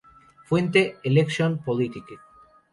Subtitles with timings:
[0.45, 2.15] Fuente: Election-Politique